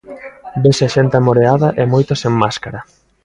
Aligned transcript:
Vese 0.63 0.83
a 0.87 0.93
xente 0.95 1.15
amoreada 1.17 1.69
e 1.81 1.83
moitos 1.93 2.17
sen 2.23 2.33
máscara. 2.43 2.79